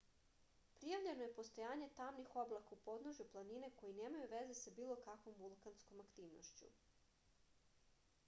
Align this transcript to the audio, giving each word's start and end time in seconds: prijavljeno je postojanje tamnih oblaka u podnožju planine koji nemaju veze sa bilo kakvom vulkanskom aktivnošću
prijavljeno 0.77 1.21
je 1.25 1.33
postojanje 1.39 1.89
tamnih 1.97 2.29
oblaka 2.43 2.73
u 2.77 2.79
podnožju 2.87 3.27
planine 3.35 3.69
koji 3.81 3.93
nemaju 3.99 4.29
veze 4.31 4.55
sa 4.61 4.73
bilo 4.79 4.95
kakvom 5.03 5.35
vulkanskom 5.43 5.99
aktivnošću 6.05 6.71